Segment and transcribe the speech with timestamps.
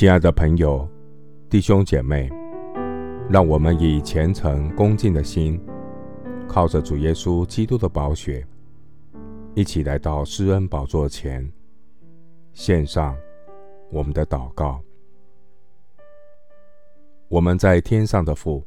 [0.00, 0.88] 亲爱的朋友、
[1.50, 2.26] 弟兄姐妹，
[3.28, 5.62] 让我们以虔诚恭敬的心，
[6.48, 8.46] 靠着主耶稣基督的宝血，
[9.54, 11.46] 一起来到施恩宝座前，
[12.54, 13.14] 献上
[13.90, 14.80] 我们的祷告。
[17.28, 18.64] 我们在天上的父，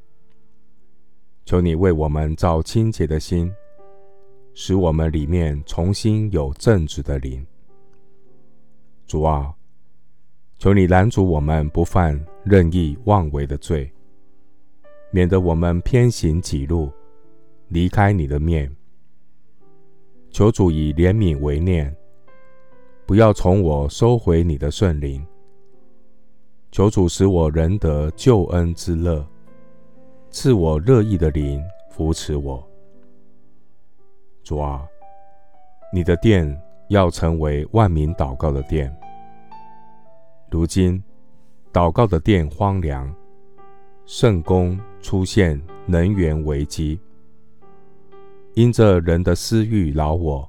[1.45, 3.52] 求你为我们造清洁的心，
[4.54, 7.44] 使我们里面重新有正直的灵。
[9.08, 9.52] 主啊，
[10.63, 13.91] 求你拦阻我们不犯任意妄为的罪，
[15.12, 16.89] 免得我们偏行己路，
[17.67, 18.73] 离开你的面。
[20.31, 21.94] 求主以怜悯为念，
[23.05, 25.22] 不要从我收回你的圣灵。
[26.72, 29.27] 求主使我仍得救恩之乐，
[30.30, 32.66] 赐我乐意的灵扶持我。
[34.45, 34.88] 主啊，
[35.94, 38.97] 你的殿要成为万民祷告的殿。
[40.54, 41.04] 如今，
[41.73, 43.12] 祷告的殿荒凉，
[44.06, 47.00] 圣宫出现能源危机，
[48.54, 50.48] 因着人的私欲扰我，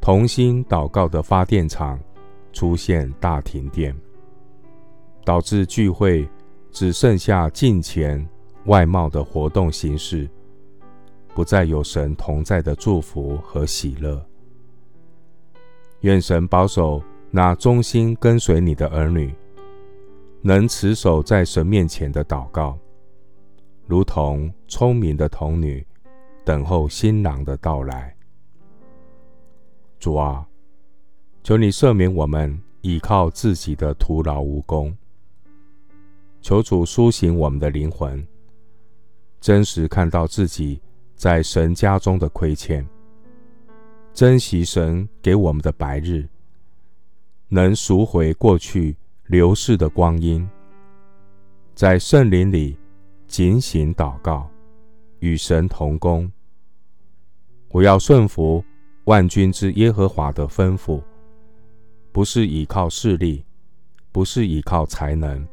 [0.00, 1.98] 同心祷告的发电厂
[2.52, 3.92] 出现大停电。
[5.24, 6.24] 导致聚会
[6.70, 8.24] 只剩下近前
[8.66, 10.30] 外貌的活动形式，
[11.34, 14.24] 不再有神同在的祝福和喜乐。
[16.02, 19.34] 愿神保守那忠心跟随你的儿女，
[20.42, 22.78] 能持守在神面前的祷告，
[23.86, 25.86] 如同聪明的童女
[26.44, 28.14] 等候新郎的到来。
[29.98, 30.46] 主啊，
[31.42, 34.96] 求你赦免我们倚靠自己的徒劳无功。
[36.40, 38.24] 求主苏醒我们的灵魂，
[39.40, 40.80] 真实看到自己
[41.16, 42.86] 在神家中的亏欠，
[44.14, 46.28] 珍惜神给我们的白日，
[47.48, 50.48] 能赎回过去流逝的光阴，
[51.74, 52.76] 在圣灵里
[53.28, 54.50] 警醒祷告，
[55.20, 56.30] 与神同工。
[57.68, 58.64] 我要顺服
[59.04, 61.00] 万军之耶和华的吩咐，
[62.10, 63.44] 不是倚靠势力，
[64.10, 65.46] 不是倚靠才能。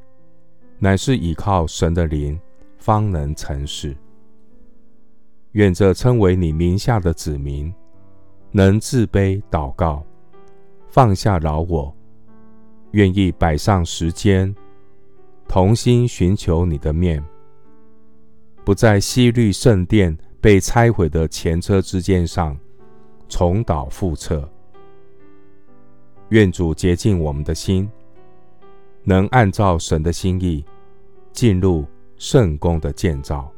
[0.80, 2.40] 乃是倚靠神的灵，
[2.78, 3.96] 方能成事。
[5.52, 7.72] 愿这称为你名下的子民，
[8.52, 10.04] 能自卑祷告，
[10.94, 11.92] 放下老我，
[12.92, 14.54] 愿意摆上时间，
[15.48, 17.26] 同心寻求你的面，
[18.64, 22.56] 不在希律圣殿被拆毁的前车之鉴上
[23.28, 24.48] 重蹈覆辙。
[26.30, 27.90] 愿主洁净我们的心，
[29.02, 30.64] 能按照神的心意。
[31.32, 31.84] 进入
[32.16, 33.52] 圣宫的建造，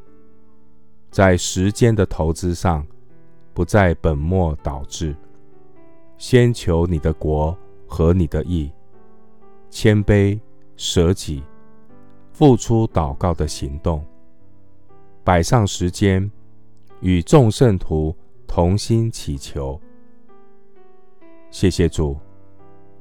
[1.10, 2.86] 在时间的投资上，
[3.52, 5.14] 不再本末倒置。
[6.18, 7.56] 先求你的国
[7.86, 8.70] 和你的义，
[9.70, 10.38] 谦卑
[10.76, 11.42] 舍己，
[12.32, 14.04] 付出祷告的行动，
[15.22, 16.30] 摆上时间，
[17.00, 18.14] 与众圣徒
[18.46, 19.80] 同心祈求。
[21.50, 22.16] 谢谢主，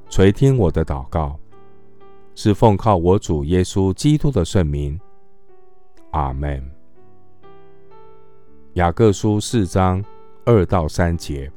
[0.09, 1.39] 垂听我的祷告。
[2.37, 4.99] 是奉靠我主耶稣基督的圣名，
[6.11, 6.61] 阿门。
[8.73, 10.03] 雅各书四章
[10.43, 11.49] 二到三节：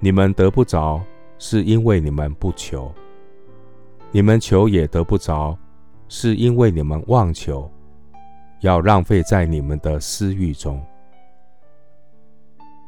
[0.00, 1.00] 你们得不着，
[1.38, 2.90] 是因为你们不求；
[4.10, 5.56] 你们求也得不着，
[6.08, 7.70] 是因为你们妄求，
[8.60, 10.82] 要浪费在你们的私欲中。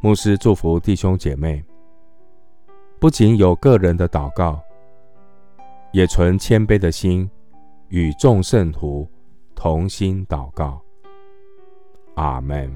[0.00, 1.62] 牧师祝福弟兄姐妹，
[2.98, 4.60] 不仅有个人的祷告。
[5.92, 7.30] 也存谦卑的心，
[7.88, 9.06] 与众圣徒
[9.54, 10.80] 同心祷告。
[12.14, 12.74] 阿门。